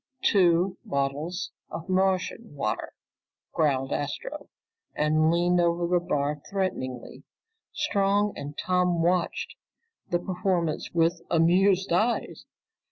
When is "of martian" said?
1.69-2.55